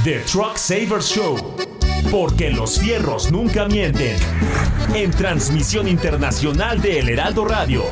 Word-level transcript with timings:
The 0.00 0.20
Truck 0.20 0.56
Savers 0.56 1.10
Show. 1.10 1.36
Porque 2.10 2.48
los 2.48 2.80
fierros 2.80 3.30
nunca 3.30 3.66
mienten. 3.66 4.16
En 4.94 5.10
transmisión 5.10 5.86
internacional 5.86 6.80
de 6.80 6.98
El 6.98 7.10
Heraldo 7.10 7.44
Radio. 7.44 7.84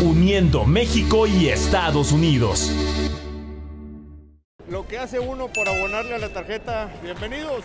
Uniendo 0.00 0.64
México 0.64 1.26
y 1.26 1.48
Estados 1.48 2.12
Unidos. 2.12 2.72
Lo 4.70 4.86
que 4.86 4.98
hace 4.98 5.18
uno 5.18 5.48
por 5.48 5.68
abonarle 5.68 6.14
a 6.14 6.18
la 6.18 6.32
tarjeta. 6.32 6.88
Bienvenidos 7.02 7.64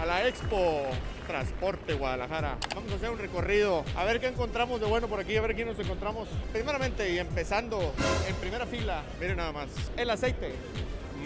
a 0.00 0.06
la 0.06 0.26
Expo 0.26 0.84
Transporte 1.26 1.92
Guadalajara. 1.92 2.56
Vamos 2.74 2.90
a 2.92 2.94
hacer 2.96 3.10
un 3.10 3.18
recorrido, 3.18 3.84
a 3.94 4.04
ver 4.04 4.20
qué 4.20 4.28
encontramos 4.28 4.80
de 4.80 4.86
bueno 4.86 5.06
por 5.06 5.20
aquí, 5.20 5.36
a 5.36 5.42
ver 5.42 5.54
quién 5.54 5.68
nos 5.68 5.78
encontramos. 5.78 6.28
Primeramente 6.50 7.12
y 7.12 7.18
empezando 7.18 7.92
en 8.26 8.34
primera 8.36 8.64
fila, 8.64 9.02
miren 9.20 9.36
nada 9.36 9.52
más, 9.52 9.68
el 9.98 10.08
aceite 10.08 10.54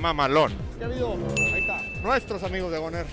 mamalón. 0.01 0.53
¿Qué 0.79 0.85
ha 0.85 0.87
habido? 0.87 1.13
Ahí 1.13 1.61
está, 1.61 1.81
nuestros 2.03 2.43
amigos 2.43 2.73
de 2.73 2.79
Goner. 2.79 3.07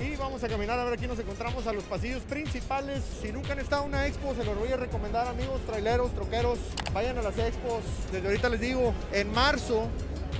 Y 0.00 0.14
vamos 0.14 0.42
a 0.44 0.48
caminar 0.48 0.78
a 0.78 0.84
ver 0.84 0.94
aquí 0.94 1.08
nos 1.08 1.18
encontramos 1.18 1.66
a 1.66 1.72
los 1.72 1.82
pasillos 1.84 2.22
principales. 2.22 3.02
Si 3.20 3.32
nunca 3.32 3.52
han 3.52 3.58
estado 3.58 3.82
en 3.82 3.88
una 3.88 4.06
expo, 4.06 4.32
se 4.34 4.44
los 4.44 4.56
voy 4.56 4.70
a 4.70 4.76
recomendar, 4.76 5.26
amigos, 5.26 5.60
traileros, 5.66 6.14
troqueros. 6.14 6.58
Vayan 6.92 7.18
a 7.18 7.22
las 7.22 7.36
expos. 7.36 7.82
Desde 8.12 8.28
ahorita 8.28 8.48
les 8.48 8.60
digo, 8.60 8.94
en 9.12 9.32
marzo 9.32 9.88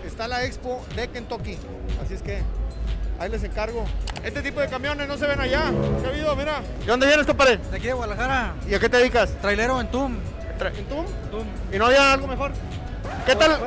está 0.06 0.28
la 0.28 0.44
expo 0.44 0.84
de 0.94 1.08
Kentucky. 1.08 1.58
Así 2.04 2.14
es 2.14 2.22
que 2.22 2.40
ahí 3.18 3.28
les 3.28 3.42
encargo. 3.42 3.84
Este 4.22 4.42
tipo 4.42 4.60
de 4.60 4.68
camiones 4.68 5.08
no 5.08 5.16
se 5.16 5.26
ven 5.26 5.40
allá. 5.40 5.72
¿Qué 6.00 6.06
ha 6.06 6.10
habido? 6.10 6.36
Mira. 6.36 6.60
¿De 6.60 6.86
dónde 6.86 7.06
vienes, 7.08 7.26
compadre? 7.26 7.56
De 7.56 7.76
aquí 7.76 7.86
de 7.88 7.94
Guadalajara. 7.94 8.54
¿Y 8.68 8.74
a 8.74 8.78
qué 8.78 8.88
te 8.88 8.98
dedicas? 8.98 9.36
Trailero 9.40 9.80
en 9.80 9.90
TUM. 9.90 10.18
¿En 10.60 10.84
TUM? 10.86 11.04
TUM. 11.30 11.46
¿Y 11.72 11.78
no 11.78 11.86
había 11.86 12.12
algo 12.12 12.28
mejor? 12.28 12.52
¿Qué 13.28 13.36
tal? 13.36 13.58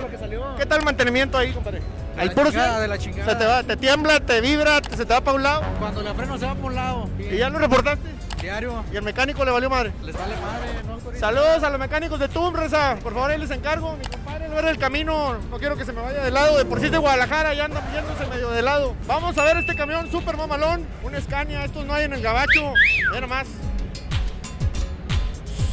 ¿Qué 0.58 0.66
tal 0.66 0.80
el 0.80 0.86
mantenimiento 0.86 1.38
ahí, 1.38 1.54
compadre? 1.54 1.82
De 2.16 2.22
¿Al 2.22 2.28
la 2.30 2.34
puro 2.34 2.50
chingada, 2.50 2.70
cien? 2.72 2.82
de 2.82 2.88
la 2.88 2.98
chingada. 2.98 3.30
Se 3.32 3.36
te 3.38 3.46
va, 3.46 3.64
te 3.64 3.78
tiembla, 3.78 4.20
te 4.20 4.42
vibra, 4.42 4.82
te- 4.82 4.98
se 4.98 5.06
te 5.06 5.14
va 5.14 5.22
para 5.22 5.36
un 5.38 5.44
lado. 5.44 5.62
Cuando 5.80 6.02
la 6.02 6.14
freno 6.16 6.38
se 6.40 6.46
va 6.48 6.56
por 6.56 6.66
un 6.72 6.76
lado. 6.76 7.08
¿Y 7.20 7.38
ya 7.38 7.50
lo 7.52 7.60
reportaste? 7.60 8.10
Diario. 8.42 8.84
¿Y 8.92 8.96
el 8.98 9.04
mecánico 9.04 9.46
le 9.46 9.52
valió 9.52 9.70
madre? 9.70 9.94
Les 10.02 10.18
vale 10.18 10.34
madre, 10.38 10.68
¿no? 10.88 11.20
Saludos 11.20 11.64
a 11.64 11.70
los 11.70 11.80
mecánicos 11.80 12.20
de 12.20 12.28
TUM, 12.28 12.56
Reza. 12.56 12.96
Por 13.04 13.14
favor, 13.14 13.30
ahí 13.30 13.38
les 13.38 13.52
encargo. 13.52 13.96
Mi 13.98 14.06
compadre, 14.08 14.46
al 14.46 14.52
ver 14.52 14.66
el 14.66 14.78
camino, 14.80 15.36
no 15.52 15.58
quiero 15.60 15.78
que 15.78 15.86
se 15.86 15.94
me 15.94 16.02
vaya 16.02 16.24
de 16.24 16.32
lado. 16.32 16.58
De 16.58 16.66
por 16.66 16.80
sí 16.80 16.88
es 16.88 16.92
de 16.92 16.98
Guadalajara, 16.98 17.54
ya 17.54 17.66
anda 17.66 17.82
yéndose 17.94 18.26
medio 18.26 18.50
de 18.50 18.64
lado. 18.64 18.96
Vamos 19.06 19.38
a 19.38 19.44
ver 19.44 19.58
este 19.58 19.76
camión 19.76 20.10
súper 20.10 20.38
mamalón. 20.38 20.88
Un 21.04 21.22
Scania, 21.22 21.64
estos 21.64 21.86
no 21.86 21.94
hay 21.94 22.06
en 22.06 22.14
el 22.14 22.22
gabacho. 22.24 22.74
Mira 23.14 23.28
más. 23.28 23.48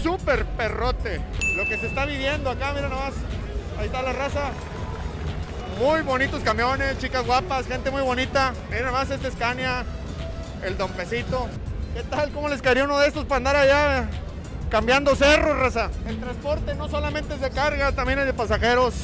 Súper 0.02 0.45
perrote. 0.45 1.20
Lo 1.56 1.64
que 1.64 1.78
se 1.78 1.86
está 1.86 2.05
viviendo 2.05 2.50
acá, 2.50 2.73
mira 2.75 2.89
nomás. 2.91 3.14
Ahí 3.78 3.86
está 3.86 4.02
la 4.02 4.12
raza. 4.12 4.50
Muy 5.78 6.02
bonitos 6.02 6.42
camiones, 6.42 6.98
chicas 6.98 7.24
guapas, 7.24 7.66
gente 7.66 7.92
muy 7.92 8.02
bonita. 8.02 8.52
Mira 8.70 8.86
nomás 8.86 9.08
este 9.10 9.30
Scania, 9.30 9.84
el 10.64 10.76
dompecito. 10.76 11.48
¿Qué 11.94 12.02
tal? 12.02 12.30
¿Cómo 12.30 12.48
les 12.48 12.60
caería 12.60 12.84
uno 12.84 12.98
de 12.98 13.06
estos 13.06 13.24
para 13.24 13.36
andar 13.36 13.56
allá 13.56 14.10
cambiando 14.68 15.14
cerros, 15.14 15.56
raza? 15.56 15.90
El 16.08 16.18
transporte 16.18 16.74
no 16.74 16.88
solamente 16.88 17.34
es 17.34 17.40
de 17.40 17.50
carga, 17.50 17.92
también 17.92 18.18
es 18.18 18.26
de 18.26 18.34
pasajeros. 18.34 18.94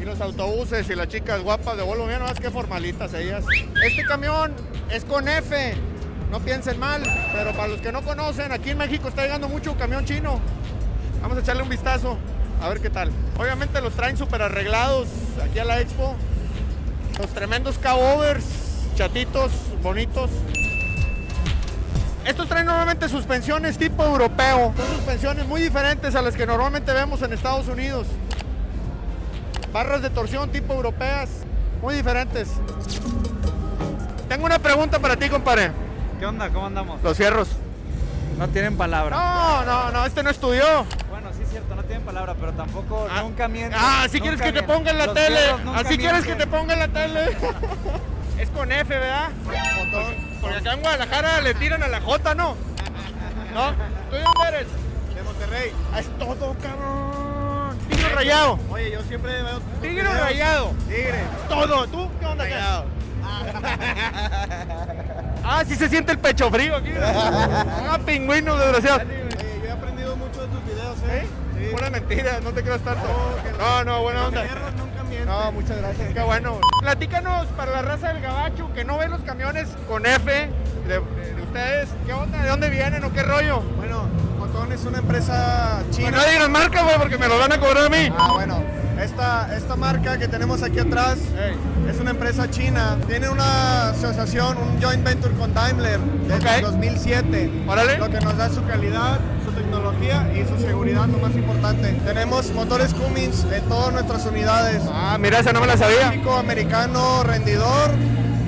Y 0.00 0.04
los 0.04 0.20
autobuses 0.20 0.88
y 0.88 0.94
las 0.94 1.08
chicas 1.08 1.42
guapas 1.42 1.76
de 1.76 1.82
Volvo, 1.82 2.06
mira 2.06 2.20
nomás 2.20 2.38
qué 2.38 2.52
formalitas 2.52 3.12
ellas. 3.14 3.44
Este 3.84 4.04
camión 4.04 4.54
es 4.88 5.04
con 5.04 5.26
F, 5.26 5.74
no 6.30 6.38
piensen 6.38 6.78
mal, 6.78 7.02
pero 7.32 7.52
para 7.54 7.66
los 7.66 7.80
que 7.80 7.90
no 7.90 8.02
conocen, 8.02 8.52
aquí 8.52 8.70
en 8.70 8.78
México 8.78 9.08
está 9.08 9.22
llegando 9.22 9.48
mucho 9.48 9.76
camión 9.76 10.04
chino. 10.04 10.40
Vamos 11.20 11.38
a 11.38 11.40
echarle 11.40 11.64
un 11.64 11.68
vistazo, 11.68 12.16
a 12.60 12.68
ver 12.68 12.80
qué 12.80 12.90
tal. 12.90 13.10
Obviamente 13.38 13.80
los 13.80 13.94
traen 13.94 14.16
súper 14.16 14.42
arreglados 14.42 15.08
aquí 15.42 15.58
a 15.58 15.64
la 15.64 15.80
expo. 15.80 16.14
Los 17.18 17.28
tremendos 17.30 17.78
cabovers, 17.78 18.44
chatitos, 18.94 19.50
bonitos. 19.82 20.30
Estos 22.24 22.48
traen 22.48 22.66
normalmente 22.66 23.08
suspensiones 23.08 23.78
tipo 23.78 24.04
europeo. 24.04 24.74
Son 24.76 24.96
suspensiones 24.96 25.46
muy 25.46 25.62
diferentes 25.62 26.14
a 26.14 26.22
las 26.22 26.34
que 26.34 26.46
normalmente 26.46 26.92
vemos 26.92 27.22
en 27.22 27.32
Estados 27.32 27.68
Unidos. 27.68 28.06
Barras 29.72 30.02
de 30.02 30.10
torsión 30.10 30.50
tipo 30.50 30.74
europeas, 30.74 31.28
muy 31.80 31.94
diferentes. 31.94 32.48
Tengo 34.28 34.44
una 34.44 34.58
pregunta 34.58 34.98
para 34.98 35.16
ti, 35.16 35.28
compadre. 35.28 35.72
¿Qué 36.18 36.26
onda? 36.26 36.50
¿Cómo 36.50 36.66
andamos? 36.66 37.02
Los 37.02 37.16
fierros. 37.16 37.48
No 38.38 38.48
tienen 38.48 38.76
palabra. 38.76 39.16
No, 39.16 39.64
no, 39.64 39.90
no, 39.90 40.04
este 40.04 40.22
no 40.22 40.30
estudió. 40.30 40.86
Es 41.48 41.52
cierto, 41.52 41.74
no 41.74 41.82
tienen 41.84 42.02
palabra, 42.04 42.34
pero 42.38 42.52
tampoco 42.52 43.08
Ah, 43.10 43.22
nunca 43.22 43.48
mienten. 43.48 43.78
Ah, 43.82 44.06
si 44.10 44.20
quieres 44.20 44.38
que 44.38 44.48
te 44.48 44.60
mienten. 44.60 44.76
ponga 44.76 44.90
en 44.90 44.98
la 44.98 45.06
Los 45.06 45.14
tele. 45.14 45.38
Así 45.74 45.96
quieres 45.96 46.26
que 46.26 46.34
te 46.34 46.46
ponga 46.46 46.74
en 46.74 46.80
la 46.80 46.88
tele. 46.88 47.36
es 48.38 48.50
con 48.50 48.70
F, 48.70 48.98
¿verdad? 48.98 49.30
Porque 50.42 50.56
acá 50.58 50.72
en 50.74 50.80
Guadalajara 50.82 51.40
le 51.40 51.54
tiran 51.54 51.82
a 51.82 51.88
la 51.88 52.00
J, 52.02 52.34
¿no? 52.34 52.54
¿No? 53.54 53.72
¿Tú 54.10 54.16
de 54.16 54.22
dónde 54.22 54.48
eres? 54.48 54.66
De 55.14 55.22
Monterrey. 55.22 55.72
Ah, 55.94 56.00
Es 56.00 56.18
todo, 56.18 56.54
cabrón. 56.62 57.78
Tigre 57.88 58.08
rayado. 58.14 58.58
Oye, 58.70 58.90
yo 58.92 59.02
siempre 59.04 59.42
veo. 59.42 59.60
Tigre 59.80 60.02
rayado. 60.20 60.72
Tigre. 60.86 61.24
Todo. 61.48 61.86
¿Tú 61.86 62.10
qué 62.20 62.26
onda 62.26 62.44
acá? 62.44 62.54
Rayado. 62.54 62.84
Ah, 65.44 65.62
sí 65.66 65.76
se 65.76 65.88
siente 65.88 66.12
el 66.12 66.18
pecho 66.18 66.50
frío 66.50 66.76
aquí. 66.76 66.90
Ah, 67.00 67.98
pingüino, 68.04 68.54
desgraciado. 68.56 69.00
Pura 71.78 71.90
mentira, 71.90 72.40
no 72.42 72.50
te 72.50 72.62
creas 72.62 72.80
tanto. 72.80 73.06
No, 73.58 73.84
no, 73.84 74.02
buena 74.02 74.26
onda. 74.26 74.44
No, 75.26 75.52
muchas 75.52 75.76
gracias. 75.78 76.12
Qué 76.12 76.20
bueno. 76.22 76.58
Platícanos 76.80 77.46
para 77.56 77.70
la 77.72 77.82
raza 77.82 78.08
del 78.08 78.20
gabacho 78.22 78.72
que 78.74 78.84
no 78.84 78.98
ve 78.98 79.08
los 79.08 79.20
camiones 79.20 79.68
con 79.86 80.04
F 80.06 80.24
de, 80.32 80.48
de- 80.88 81.34
de 81.34 81.42
ustedes. 81.42 81.88
¿Qué 82.06 82.12
onda? 82.12 82.42
¿De 82.42 82.48
dónde 82.48 82.70
vienen 82.70 83.04
o 83.04 83.12
qué 83.12 83.22
rollo? 83.22 83.60
Bueno, 83.76 84.08
Fotón 84.38 84.72
es 84.72 84.84
una 84.84 84.98
empresa 84.98 85.80
Pues 85.84 85.96
china. 85.96 86.10
no 86.10 86.24
digas 86.24 86.48
marca, 86.48 86.82
güey, 86.82 86.96
porque 86.98 87.18
me 87.18 87.28
lo 87.28 87.38
van 87.38 87.52
a 87.52 87.58
cobrar 87.60 87.84
a 87.86 87.88
mí. 87.88 88.10
Ah, 88.18 88.32
bueno. 88.32 88.62
Esta, 89.00 89.56
esta 89.56 89.76
marca 89.76 90.18
que 90.18 90.26
tenemos 90.26 90.62
aquí 90.62 90.80
atrás. 90.80 91.18
Es 91.88 92.00
una 92.00 92.10
empresa 92.10 92.50
china. 92.50 92.96
Tiene 93.06 93.28
una 93.28 93.90
asociación, 93.90 94.56
un 94.58 94.80
joint 94.82 95.04
venture 95.04 95.34
con 95.34 95.52
Daimler 95.54 95.98
desde 96.26 96.34
Ok. 96.34 96.56
el 96.56 96.62
2007. 96.62 97.50
Órale. 97.66 97.98
Lo 97.98 98.08
que 98.10 98.20
nos 98.20 98.36
da 98.36 98.48
su 98.50 98.64
calidad, 98.64 99.18
su 99.44 99.50
tecnología 99.52 100.30
y 100.34 100.46
su 100.48 100.58
seguridad, 100.62 101.06
lo 101.06 101.18
más 101.18 101.34
importante. 101.34 101.92
Tenemos 102.04 102.50
motores 102.52 102.94
Cummins 102.94 103.44
en 103.52 103.62
todas 103.68 103.92
nuestras 103.92 104.26
unidades. 104.26 104.82
Ah, 104.92 105.16
mira, 105.20 105.38
esa 105.40 105.52
no 105.52 105.60
me 105.60 105.66
la 105.66 105.76
sabía. 105.76 106.10
México, 106.10 106.36
americano, 106.36 107.22
rendidor 107.24 107.90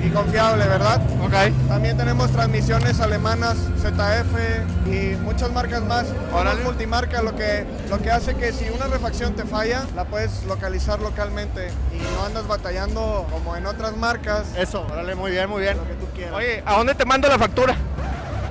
y 0.03 0.09
confiable, 0.09 0.67
¿verdad? 0.67 1.01
Ok. 1.21 1.33
También 1.67 1.97
tenemos 1.97 2.31
transmisiones 2.31 2.99
alemanas, 2.99 3.57
ZF 3.77 4.87
y 4.87 5.15
muchas 5.17 5.51
marcas 5.51 5.81
más. 5.83 6.07
Órale. 6.33 6.63
Multimarca, 6.63 7.21
lo 7.21 7.35
que, 7.35 7.65
lo 7.89 7.99
que 7.99 8.11
hace 8.11 8.35
que 8.35 8.51
si 8.51 8.69
una 8.69 8.87
refacción 8.87 9.35
te 9.35 9.43
falla, 9.43 9.83
la 9.95 10.05
puedes 10.05 10.43
localizar 10.45 10.99
localmente 10.99 11.69
y 11.93 11.99
no 12.15 12.25
andas 12.25 12.47
batallando 12.47 13.27
como 13.31 13.55
en 13.55 13.65
otras 13.65 13.95
marcas. 13.97 14.47
Eso, 14.57 14.85
órale, 14.91 15.15
muy 15.15 15.31
bien, 15.31 15.49
muy 15.49 15.61
bien. 15.61 15.77
Lo 15.77 15.87
que 15.87 15.93
tú 15.93 16.07
quieras. 16.13 16.33
Oye, 16.33 16.63
¿a 16.65 16.77
dónde 16.77 16.95
te 16.95 17.05
mando 17.05 17.27
la 17.27 17.37
factura? 17.37 17.75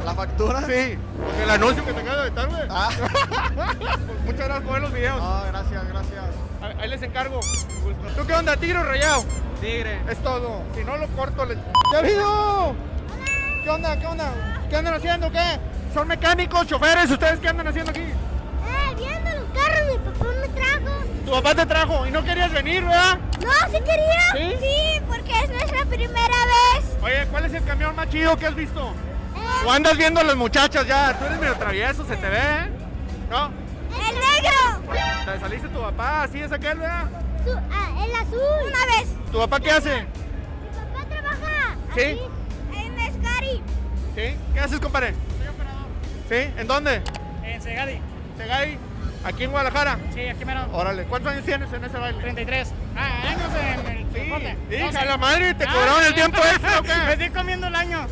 ¿La 0.04 0.14
factura? 0.14 0.60
Sí, 0.60 0.96
porque 1.22 1.42
el 1.42 1.50
anuncio 1.50 1.84
que 1.84 1.92
te 1.92 2.00
acabo 2.00 2.22
de 2.22 2.30
güey. 2.30 2.68
Ah, 2.70 2.88
Muchas 4.24 4.46
gracias 4.46 4.62
por 4.62 4.72
ver 4.72 4.82
los 4.82 4.92
videos. 4.92 5.18
no, 5.18 5.42
gracias, 5.50 5.88
gracias. 5.88 6.49
Ahí 6.62 6.74
ahí 6.80 6.88
les 6.88 7.02
encargo. 7.02 7.40
¿Tú 8.16 8.26
qué 8.26 8.32
onda, 8.34 8.56
tigre 8.56 8.78
o 8.78 8.84
rayado? 8.84 9.24
Tigre. 9.60 10.00
Es 10.08 10.18
todo. 10.22 10.62
Si 10.74 10.84
no 10.84 10.96
lo 10.96 11.06
corto, 11.08 11.44
le. 11.44 11.56
¡Ya 11.92 11.96
ha 11.96 11.98
habido! 11.98 12.74
¿Qué 13.62 13.70
onda? 13.70 13.98
¿Qué 13.98 14.06
onda? 14.06 14.32
¿Qué 14.68 14.76
andan 14.76 14.94
haciendo? 14.94 15.30
¿Qué? 15.30 15.58
¿Son 15.92 16.06
mecánicos, 16.06 16.66
choferes? 16.66 17.10
¿Ustedes 17.10 17.40
qué 17.40 17.48
andan 17.48 17.66
haciendo 17.66 17.90
aquí? 17.90 18.04
Ah, 18.64 18.94
viendo 18.96 19.30
los 19.30 19.58
carros, 19.58 19.92
mi 19.92 19.98
papá 19.98 20.24
me 20.40 20.48
trajo. 20.48 21.04
Tu 21.24 21.30
papá 21.30 21.54
te 21.54 21.66
trajo 21.66 22.06
y 22.06 22.10
no 22.10 22.24
querías 22.24 22.52
venir, 22.52 22.84
¿verdad? 22.84 23.18
No, 23.40 23.52
¿sí 23.70 23.78
quería? 23.84 24.58
¿Sí? 24.60 25.00
porque 25.08 25.32
es 25.32 25.50
nuestra 25.50 25.84
primera 25.86 26.36
vez. 26.46 26.84
Oye, 27.02 27.26
¿cuál 27.30 27.44
es 27.46 27.54
el 27.54 27.64
camión 27.64 27.96
más 27.96 28.08
chido 28.08 28.36
que 28.36 28.46
has 28.46 28.54
visto? 28.54 28.80
Eh, 29.34 29.66
¿O 29.66 29.72
andas 29.72 29.96
viendo 29.96 30.20
a 30.20 30.24
las 30.24 30.36
muchachas 30.36 30.86
ya? 30.86 31.18
Tú 31.18 31.24
eres 31.24 31.38
medio 31.40 31.56
travieso, 31.56 32.06
se 32.06 32.16
te 32.16 32.28
ve, 32.28 32.38
¿eh? 32.38 32.70
¿No? 33.28 33.46
el 33.46 34.14
negro. 34.14 34.69
Te 35.24 35.38
saliste 35.40 35.68
tu 35.68 35.80
papá, 35.80 36.22
así 36.24 36.40
es 36.40 36.52
aquel, 36.52 36.78
¿verdad? 36.78 37.04
Su- 37.44 37.56
ah, 37.70 38.04
el 38.04 38.14
azul. 38.14 38.38
Una 38.66 38.86
vez. 38.96 39.14
¿Tu 39.32 39.38
papá 39.38 39.60
qué 39.60 39.70
hace? 39.70 40.02
Mi 40.02 40.68
papá 40.76 41.06
trabaja 41.08 41.76
Sí. 41.94 42.00
aquí 42.00 42.20
en 42.86 42.94
Mescari. 42.96 43.62
¿Sí? 44.14 44.36
¿Qué 44.54 44.60
haces, 44.60 44.80
compadre? 44.80 45.14
Soy 45.38 45.48
operador 45.48 45.86
¿Sí? 46.28 46.60
¿En 46.60 46.66
dónde? 46.66 47.02
en 47.44 47.62
Segadi. 47.62 48.00
¿Segay? 48.36 48.78
¿Aquí 49.24 49.44
en 49.44 49.50
Guadalajara? 49.50 49.98
Sí, 50.14 50.20
aquí 50.26 50.44
mero. 50.44 50.66
Órale, 50.72 51.04
¿cuántos 51.04 51.32
años 51.32 51.44
tienes 51.44 51.72
en 51.72 51.84
ese 51.84 51.98
baile? 51.98 52.20
33. 52.20 52.72
Ah, 52.96 53.22
años 53.28 53.50
en 53.54 53.96
el 53.96 53.99
transporte. 54.10 54.56
Hija, 54.70 54.86
Doce. 54.86 55.06
la 55.06 55.16
madre, 55.16 55.54
¿te 55.54 55.64
cobraron 55.66 56.02
el 56.02 56.08
sí. 56.08 56.14
tiempo 56.14 56.38
extra 56.38 56.78
o 56.78 56.82
Me 56.82 56.88
qué? 56.88 57.12
estoy 57.12 57.30
comiendo 57.30 57.66
el 57.66 57.74
año. 57.74 58.06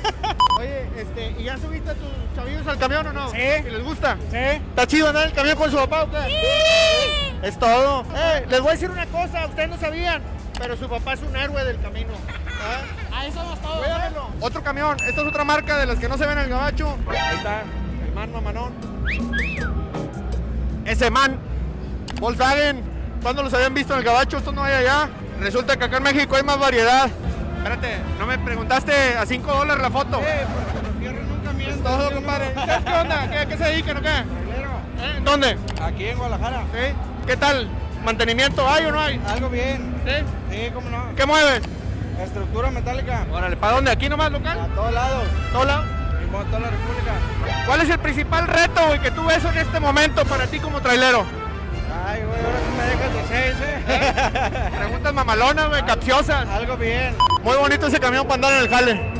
Oye, 0.58 0.88
este, 0.96 1.34
¿y 1.38 1.44
ya 1.44 1.56
subiste 1.58 1.90
a 1.90 1.94
tus 1.94 2.08
chavillos 2.36 2.66
al 2.66 2.78
camión 2.78 3.06
o 3.06 3.12
no? 3.12 3.30
Sí. 3.30 3.38
¿Y 3.38 3.70
les 3.70 3.82
gusta? 3.84 4.16
Sí. 4.30 4.36
¿Está 4.36 4.86
chido 4.86 5.08
andar 5.08 5.24
en 5.24 5.28
el 5.30 5.34
camión 5.36 5.56
con 5.56 5.70
su 5.70 5.76
papá 5.76 6.04
o 6.04 6.10
qué? 6.10 6.18
Sí. 6.26 7.38
Es 7.42 7.58
todo. 7.58 8.04
Eh, 8.14 8.46
les 8.48 8.60
voy 8.60 8.68
a 8.70 8.72
decir 8.72 8.90
una 8.90 9.06
cosa, 9.06 9.46
ustedes 9.46 9.68
no 9.68 9.76
sabían, 9.78 10.22
pero 10.58 10.76
su 10.76 10.88
papá 10.88 11.14
es 11.14 11.20
un 11.22 11.34
héroe 11.36 11.64
del 11.64 11.80
camino. 11.80 12.12
¿Ah? 12.46 13.16
Ahí 13.16 13.32
somos 13.32 13.60
todos. 13.60 13.78
¿eh? 13.78 13.80
Cuídamelo. 13.80 14.28
Otro 14.40 14.62
camión. 14.62 14.96
Esta 15.06 15.22
es 15.22 15.26
otra 15.26 15.42
marca 15.44 15.76
de 15.76 15.86
las 15.86 15.98
que 15.98 16.08
no 16.08 16.16
se 16.16 16.24
ven 16.26 16.38
en 16.38 16.44
el 16.44 16.50
gabacho. 16.50 16.96
Ahí 17.08 17.36
está. 17.36 17.62
El 18.06 18.12
man 18.14 18.32
mamanón. 18.32 18.72
Ese 20.84 21.10
man. 21.10 21.38
Volkswagen. 22.20 22.82
¿Cuándo 23.22 23.42
los 23.42 23.54
habían 23.54 23.74
visto 23.74 23.92
en 23.92 24.00
el 24.00 24.04
gabacho? 24.04 24.38
Esto 24.38 24.52
no 24.52 24.62
hay 24.62 24.74
allá. 24.74 25.08
Resulta 25.42 25.76
que 25.76 25.84
acá 25.84 25.96
en 25.98 26.02
México 26.04 26.36
hay 26.36 26.42
más 26.44 26.58
variedad. 26.58 27.08
Espérate, 27.58 27.96
no 28.18 28.26
me 28.26 28.38
preguntaste 28.38 29.16
a 29.16 29.26
5 29.26 29.52
dólares 29.52 29.82
la 29.82 29.90
foto. 29.90 30.20
Eh, 30.20 30.46
porque 30.54 30.88
los 30.88 30.96
fierros 30.98 31.26
nunca 31.28 31.52
mienten. 31.52 31.82
todo, 31.82 32.12
compadre. 32.12 32.48
¿Ustedes 32.56 32.84
¿Qué 32.84 32.92
onda? 32.92 33.30
¿Qué, 33.30 33.46
qué 33.48 33.56
se 33.56 33.64
dedican 33.64 33.96
o 33.96 34.00
qué? 34.02 34.08
¿Eh? 34.08 35.20
¿Dónde? 35.24 35.58
Aquí 35.82 36.06
en 36.06 36.16
Guadalajara. 36.18 36.62
¿Sí? 36.72 36.94
¿Qué 37.26 37.36
tal? 37.36 37.68
¿Mantenimiento 38.04 38.68
hay 38.68 38.84
o 38.86 38.92
no 38.92 39.00
hay? 39.00 39.20
Algo 39.28 39.48
bien. 39.48 39.94
¿Sí? 40.04 40.12
Sí, 40.50 40.70
cómo 40.74 40.90
no. 40.90 41.14
¿Qué 41.16 41.26
mueves? 41.26 41.62
Estructura 42.20 42.70
metálica. 42.70 43.26
Órale, 43.32 43.56
¿para 43.56 43.74
dónde? 43.74 43.90
¿Aquí 43.90 44.08
nomás 44.08 44.28
A 44.28 44.30
local? 44.30 44.68
todos 44.74 44.92
lados. 44.92 45.24
¿Todo 45.52 45.64
lado? 45.64 45.84
Y 46.24 46.30
mo- 46.30 46.44
toda 46.44 46.60
la 46.60 46.70
República. 46.70 47.12
¿Cuál 47.66 47.80
es 47.80 47.90
el 47.90 47.98
principal 47.98 48.46
reto, 48.46 48.80
güey, 48.86 49.00
que 49.00 49.10
tú 49.10 49.24
ves 49.24 49.44
en 49.44 49.58
este 49.58 49.80
momento 49.80 50.24
para 50.24 50.46
ti 50.46 50.58
como 50.60 50.80
trailero? 50.80 51.24
Ay, 52.04 52.22
güey, 52.24 52.44
ahora 52.44 52.58
sí 52.58 52.76
me 52.76 52.84
dejas 52.84 53.14
de 53.14 53.28
seis, 53.28 53.56
¿eh? 53.62 54.70
Preguntas 54.78 55.14
mamalonas, 55.14 55.68
güey, 55.68 55.84
capciosas. 55.84 56.48
Algo 56.48 56.76
bien. 56.76 57.14
Muy 57.42 57.56
bonito 57.56 57.86
ese 57.86 58.00
camión 58.00 58.24
para 58.24 58.34
andar 58.34 58.52
en 58.54 58.58
el 58.60 58.68
jale. 58.68 59.12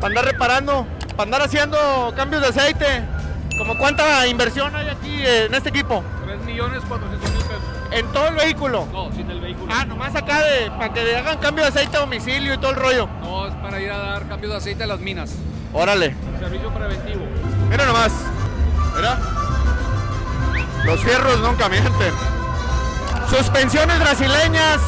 Para 0.00 0.06
andar 0.06 0.24
reparando, 0.24 0.86
para 1.10 1.22
andar 1.22 1.42
haciendo 1.42 2.12
cambios 2.16 2.42
de 2.42 2.48
aceite. 2.48 3.02
¿Como 3.56 3.76
cuánta 3.76 4.26
inversión 4.26 4.74
hay 4.74 4.88
aquí 4.88 5.26
en 5.26 5.52
este 5.54 5.70
equipo? 5.70 6.04
3 6.26 6.40
millones 6.44 6.82
400 6.88 7.30
mil 7.30 7.42
pesos. 7.42 7.62
En 7.90 8.06
todo 8.12 8.28
el 8.28 8.34
vehículo. 8.36 8.86
No, 8.92 9.10
sin 9.12 9.30
el 9.30 9.40
vehículo. 9.40 9.72
Ah, 9.74 9.84
nomás 9.84 10.14
acá 10.14 10.40
de, 10.40 10.70
para 10.70 10.92
que 10.92 11.02
le 11.02 11.16
hagan 11.16 11.38
cambio 11.38 11.64
de 11.64 11.70
aceite 11.70 11.96
a 11.96 12.00
domicilio 12.00 12.54
y 12.54 12.58
todo 12.58 12.70
el 12.70 12.76
rollo. 12.76 13.08
No, 13.22 13.46
es 13.48 13.54
para 13.54 13.80
ir 13.80 13.90
a 13.90 13.98
dar 13.98 14.28
cambios 14.28 14.52
de 14.52 14.58
aceite 14.58 14.84
a 14.84 14.86
las 14.86 15.00
minas. 15.00 15.34
Órale. 15.72 16.14
Servicio 16.38 16.70
preventivo. 16.72 17.24
Mira 17.68 17.84
nomás. 17.84 18.12
Mira. 18.94 19.18
Los 20.88 21.00
fierros 21.04 21.38
nunca 21.40 21.68
mienten. 21.68 22.14
Suspensiones 23.28 23.98
brasileñas. 24.00 24.78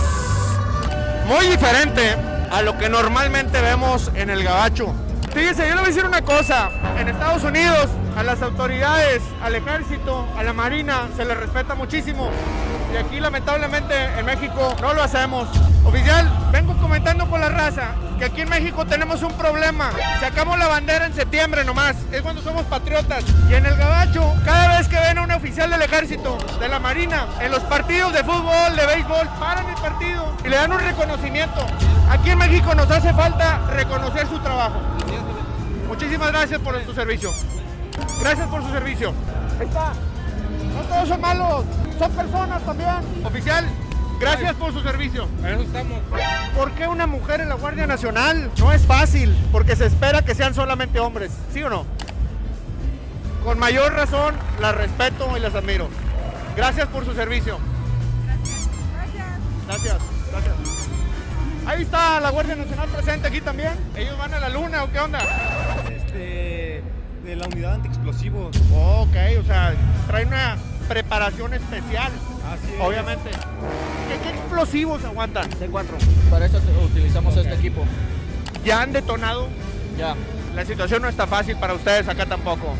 Muy 1.27 1.47
diferente 1.47 2.17
a 2.51 2.63
lo 2.63 2.79
que 2.79 2.89
normalmente 2.89 3.61
vemos 3.61 4.11
en 4.15 4.31
el 4.31 4.43
gabacho. 4.43 4.95
Fíjese, 5.35 5.69
yo 5.69 5.75
le 5.75 5.83
voy 5.83 5.85
a 5.85 5.89
decir 5.89 6.07
una 6.07 6.23
cosa. 6.23 6.71
En 6.99 7.07
Estados 7.07 7.45
Unidos, 7.45 7.91
a 8.17 8.23
las 8.23 8.43
autoridades, 8.43 9.23
al 9.43 9.55
ejército, 9.55 10.27
a 10.37 10.43
la 10.43 10.53
marina, 10.53 11.09
se 11.17 11.25
les 11.25 11.37
respeta 11.37 11.75
muchísimo. 11.75 12.31
Y 12.93 12.97
aquí, 12.97 13.21
lamentablemente, 13.21 13.95
en 14.19 14.27
México 14.27 14.75
no 14.81 14.95
lo 14.95 15.03
hacemos. 15.03 15.49
Oficial, 15.85 16.29
vengo 16.53 16.77
comentando 16.77 17.29
con 17.29 17.41
la 17.41 17.49
raza 17.49 17.95
que 18.19 18.27
aquí 18.27 18.43
en 18.43 18.51
México 18.51 18.85
tenemos 18.85 19.23
un 19.23 19.33
problema. 19.33 19.91
Sacamos 20.21 20.59
la 20.59 20.67
bandera 20.67 21.07
en 21.07 21.15
septiembre 21.15 21.65
nomás. 21.65 21.97
Es 22.13 22.21
cuando 22.21 22.43
somos 22.43 22.67
patriotas. 22.67 23.25
Y 23.49 23.55
en 23.55 23.65
el 23.65 23.77
gabacho, 23.77 24.35
cada 24.45 24.77
vez 24.77 24.89
que 24.89 24.97
ven 24.97 25.19
a 25.19 25.23
un 25.23 25.31
oficial 25.31 25.71
del 25.71 25.81
ejército, 25.81 26.37
de 26.61 26.69
la 26.69 26.79
marina, 26.79 27.27
en 27.41 27.51
los 27.51 27.61
partidos 27.61 28.13
de 28.13 28.23
fútbol, 28.25 28.77
de 28.77 28.87
béisbol, 28.87 29.27
paran 29.39 29.67
el 29.69 29.77
partido 29.77 30.35
y 30.45 30.49
le 30.49 30.57
dan 30.57 30.71
un 30.71 30.81
reconocimiento. 30.81 31.67
Aquí 32.11 32.31
en 32.31 32.39
México 32.39 32.75
nos 32.75 32.91
hace 32.91 33.15
falta 33.15 33.61
reconocer 33.71 34.27
su 34.27 34.39
trabajo. 34.41 34.81
Muchísimas 35.89 36.31
gracias 36.31 36.61
por 36.61 36.85
su 36.85 36.93
servicio. 36.93 37.31
Gracias 38.21 38.49
por 38.49 38.63
su 38.63 38.71
servicio. 38.71 39.13
Ahí 39.59 39.67
está. 39.67 39.93
No 40.75 40.83
todos 40.89 41.09
son 41.09 41.21
malos, 41.21 41.65
son 41.99 42.13
personas 42.13 42.63
también. 42.63 42.91
Oficial, 43.25 43.65
gracias 44.19 44.55
por 44.55 44.73
su 44.73 44.81
servicio. 44.83 45.29
A 45.43 45.51
eso 45.51 45.63
estamos. 45.63 45.99
¿Por 46.57 46.71
qué 46.73 46.87
una 46.87 47.07
mujer 47.07 47.41
en 47.41 47.49
la 47.49 47.55
Guardia 47.57 47.87
Nacional? 47.87 48.51
No 48.59 48.73
es 48.73 48.87
fácil, 48.87 49.37
porque 49.53 49.77
se 49.77 49.87
espera 49.87 50.23
que 50.23 50.35
sean 50.35 50.55
solamente 50.55 51.01
hombres, 51.01 51.33
¿sí 51.53 51.63
o 51.63 51.71
no? 51.71 51.85
Con 53.45 53.59
mayor 53.59 53.93
razón, 53.95 54.35
las 54.61 54.75
respeto 54.75 55.37
y 55.37 55.41
las 55.41 55.55
admiro. 55.55 55.89
Gracias 56.57 56.89
por 56.89 57.05
su 57.05 57.15
servicio. 57.15 57.59
Gracias. 59.67 59.99
Gracias. 60.31 60.55
Ahí 61.67 61.83
está 61.83 62.21
la 62.21 62.31
Guardia 62.31 62.57
Nacional 62.57 62.89
presente 62.89 63.29
aquí 63.29 63.41
también. 63.41 63.73
¿Ellos 63.97 64.19
van 64.19 64.35
a 64.35 64.41
la 64.41 64.49
luna 64.49 64.83
o 64.83 64.91
qué 64.91 64.99
onda? 64.99 65.21
Este, 65.89 66.50
de 67.25 67.37
la 67.37 67.47
unidad 67.47 67.75
antiexplosivos. 67.75 68.57
Ok, 68.75 69.17
o 69.41 69.45
sea, 69.45 69.75
trae 70.07 70.25
una 70.27 70.57
preparación 70.89 71.55
especial, 71.55 72.11
Así 72.53 72.75
es. 72.75 72.81
obviamente. 72.81 73.31
¿Qué, 73.31 74.19
qué 74.23 74.31
explosivos 74.31 75.05
aguantan? 75.05 75.51
C4. 75.51 75.85
Para 76.31 76.47
eso 76.47 76.61
utilizamos 76.85 77.37
este 77.37 77.55
equipo. 77.55 77.85
¿Ya 78.65 78.83
han 78.83 78.93
detonado? 78.93 79.49
Ya. 79.99 80.15
La 80.55 80.65
situación 80.65 81.03
no 81.03 81.09
está 81.09 81.27
fácil 81.27 81.57
para 81.57 81.75
ustedes 81.75 82.09
acá 82.09 82.27
tampoco. 82.27 82.75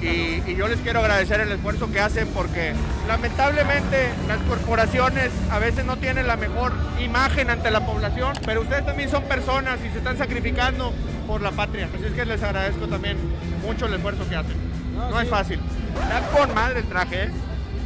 Y, 0.00 0.42
y 0.50 0.56
yo 0.56 0.66
les 0.66 0.80
quiero 0.80 0.98
agradecer 0.98 1.40
el 1.40 1.52
esfuerzo 1.52 1.90
que 1.92 2.00
hacen 2.00 2.26
porque 2.34 2.72
lamentablemente 3.06 4.08
las 4.26 4.38
corporaciones 4.48 5.30
a 5.50 5.60
veces 5.60 5.84
no 5.84 5.96
tienen 5.96 6.26
la 6.26 6.36
mejor 6.36 6.72
imagen 7.00 7.50
ante 7.50 7.70
la 7.70 7.86
población, 7.86 8.32
pero 8.44 8.62
ustedes 8.62 8.84
también 8.84 9.10
son 9.10 9.22
personas 9.24 9.78
y 9.86 9.90
se 9.90 9.98
están 9.98 10.18
sacrificando 10.18 10.92
por 11.28 11.40
la 11.40 11.52
patria. 11.52 11.88
Así 11.94 12.04
es 12.04 12.12
que 12.14 12.24
les 12.24 12.42
agradezco 12.42 12.88
también 12.88 13.16
mucho 13.62 13.86
el 13.86 13.94
esfuerzo 13.94 14.28
que 14.28 14.36
hacen. 14.36 14.56
No, 14.94 15.20
es 15.20 15.28
fácil. 15.28 15.60
Está 16.02 16.20
con 16.36 16.54
madre 16.54 16.80
el 16.80 16.86
traje, 16.86 17.24
¿eh? 17.24 17.30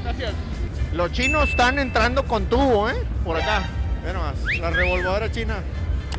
Gracias. 0.02 0.32
Los 0.92 1.12
chinos 1.12 1.50
están 1.50 1.78
entrando 1.78 2.24
con 2.24 2.46
tubo, 2.46 2.88
¿eh? 2.88 2.96
Por 3.24 3.36
acá. 3.36 3.62
Ve 4.04 4.12
nomás, 4.12 4.34
la 4.60 4.70
revolvedora 4.70 5.30
china. 5.30 5.56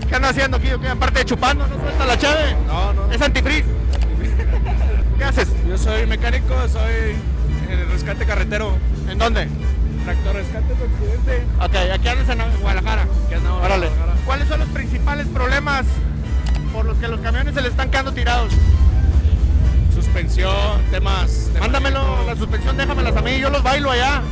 ¿Qué 0.08 0.16
andan 0.16 0.32
haciendo 0.32 0.58
aquí? 0.58 0.68
¿Qué? 0.82 0.88
Aparte 0.88 1.20
de 1.20 1.26
chupando, 1.26 1.68
¿no 1.68 1.80
suelta 1.80 2.06
la 2.06 2.18
chave? 2.18 2.56
No, 2.68 2.94
no. 2.94 3.12
Es 3.12 3.22
antifreeze. 3.22 3.66
¿Qué 5.18 5.24
haces? 5.24 5.48
Yo 5.68 5.78
soy 5.78 6.06
mecánico, 6.06 6.54
soy 6.68 7.16
el 7.70 7.90
rescate 7.90 8.26
carretero. 8.26 8.78
¿En 9.10 9.18
dónde? 9.18 9.48
Tractor 10.04 10.36
rescate 10.36 10.76
de 10.76 10.84
occidente. 10.84 11.44
Ok, 11.60 11.76
aquí 11.94 12.08
andas 12.08 12.30
en 12.30 12.62
Guadalajara. 12.62 13.02
Aquí 13.26 13.34
andamos 13.34 13.66
Órale. 13.66 13.88
Guadalajara. 13.88 14.26
¿Cuáles 14.26 14.48
son 14.48 14.60
los 14.60 14.70
principales 14.70 15.28
problemas 15.28 15.86
por 16.74 16.86
los 16.86 16.98
que 16.98 17.08
los 17.08 17.20
camiones 17.22 17.56
se 17.56 17.62
les 17.62 17.72
están 17.72 17.90
quedando 17.90 18.14
tirados? 18.14 18.54
Suspensión, 20.18 20.82
temas. 20.90 21.52
Mándamelo, 21.60 22.26
la 22.26 22.36
suspensión, 22.36 22.76
déjamelas 22.76 23.16
a 23.16 23.22
mí, 23.22 23.40
yo 23.40 23.52
los 23.52 23.62
bailo 23.62 23.92
allá. 23.92 24.24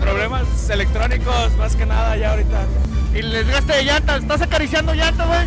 Problemas 0.00 0.70
electrónicos, 0.70 1.56
más 1.58 1.74
que 1.74 1.84
nada 1.84 2.16
ya 2.16 2.30
ahorita. 2.30 2.66
Y 3.12 3.18
el 3.18 3.32
desgaste 3.32 3.72
de 3.72 3.82
llantas, 3.82 4.22
¿estás 4.22 4.42
acariciando 4.42 4.94
llantas, 4.94 5.26
güey? 5.26 5.40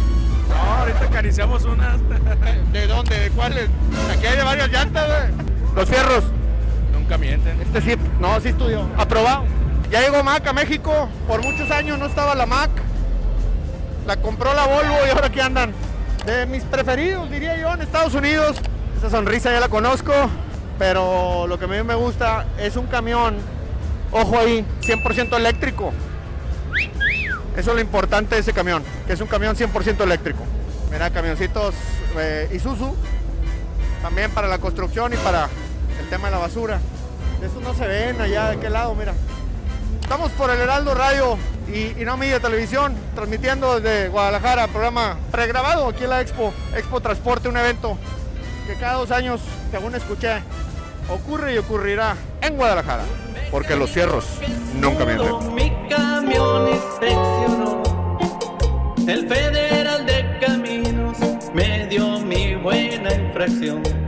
No, 0.50 0.56
ahorita 0.56 1.06
acariciamos 1.06 1.64
unas. 1.64 2.02
¿De 2.74 2.86
dónde? 2.86 3.18
¿De 3.18 3.30
cuáles? 3.30 3.70
Aquí 4.12 4.26
hay 4.26 4.36
de 4.36 4.44
varias 4.44 4.70
llantas, 4.70 5.08
güey. 5.08 5.48
Los 5.74 5.88
fierros. 5.88 6.26
Nunca 6.92 7.18
mienten. 7.18 7.62
Este 7.62 7.80
sí, 7.80 7.96
no, 8.20 8.42
sí 8.42 8.50
estudió. 8.50 8.90
Aprobado. 8.98 9.46
Ya 9.90 10.02
llegó 10.02 10.22
Mac 10.22 10.46
a 10.48 10.52
México. 10.52 11.08
Por 11.30 11.42
muchos 11.42 11.72
años 11.72 11.98
no 11.98 12.08
estaba 12.08 12.36
la 12.36 12.46
Mac. 12.46 12.72
La 14.06 14.18
compró 14.18 14.54
la 14.54 14.66
Volvo 14.66 14.98
y 15.08 15.12
ahora 15.12 15.28
aquí 15.28 15.40
andan. 15.40 15.72
De 16.26 16.46
mis 16.46 16.64
preferidos, 16.64 17.32
diría 17.32 17.56
yo, 17.56 17.74
en 17.74 17.84
Estados 17.84 18.14
Unidos. 18.16 18.62
Esa 19.04 19.18
sonrisa 19.18 19.52
ya 19.52 19.60
la 19.60 19.68
conozco. 19.68 20.14
Pero 20.80 21.46
lo 21.46 21.60
que 21.60 21.66
a 21.66 21.68
mí 21.68 21.84
me 21.84 21.94
gusta 21.94 22.46
es 22.58 22.78
un 22.78 22.88
camión, 22.88 23.36
ojo 24.12 24.40
ahí, 24.40 24.66
100% 24.80 25.36
eléctrico. 25.36 25.92
Eso 27.58 27.72
es 27.72 27.76
lo 27.76 27.82
importante 27.82 28.36
de 28.36 28.42
ese 28.42 28.54
camión, 28.54 28.82
que 29.06 29.12
es 29.12 29.20
un 29.20 29.28
camión 29.28 29.58
100% 29.58 30.02
eléctrico. 30.04 30.46
Mira, 30.90 31.10
camioncitos 31.10 31.76
eh, 32.18 32.50
Isuzu, 32.54 32.96
también 34.02 34.32
para 34.32 34.48
la 34.48 34.60
construcción 34.60 35.12
y 35.12 35.18
para 35.18 35.50
el 36.00 36.10
tema 36.10 36.30
de 36.30 36.32
la 36.32 36.38
basura. 36.38 36.80
Estos 37.44 37.62
no 37.62 37.74
se 37.74 37.86
ven 37.86 38.22
allá 38.22 38.52
de 38.52 38.60
qué 38.60 38.70
lado, 38.70 38.96
mira. 38.96 39.14
Estamos 40.02 40.32
por 40.32 40.50
el 40.50 40.62
Heraldo 40.62 40.94
Radio 40.96 41.38
y, 41.68 42.02
y 42.02 42.06
No 42.06 42.16
Media 42.16 42.40
Televisión, 42.40 42.96
transmitiendo 43.16 43.82
desde 43.82 44.08
Guadalajara, 44.08 44.68
programa 44.70 45.18
pregrabado 45.30 45.90
aquí 45.90 46.06
en 46.06 46.10
la 46.10 46.22
Expo, 46.22 46.54
Expo 46.74 47.02
Transporte, 47.02 47.50
un 47.50 47.58
evento 47.58 47.98
que 48.66 48.76
cada 48.76 48.96
dos 48.96 49.12
años, 49.12 49.42
según 49.72 49.96
escuché, 49.96 50.42
ocurre 51.10 51.54
y 51.54 51.58
ocurrirá 51.58 52.16
en 52.42 52.56
Guadalajara, 52.56 53.04
porque 53.52 53.76
los 53.76 53.92
cierros 53.92 54.26
nunca 54.80 55.06
mienten. 55.06 55.54
Mi 55.54 55.72
camión 55.90 56.70
inspeccionó. 56.70 57.84
El 59.08 59.28
federal 59.28 60.06
de 60.06 60.40
caminos 60.40 61.18
me 61.54 61.88
dio 61.88 62.20
mi 62.20 62.56
buena 62.56 63.14
infracción. 63.14 64.03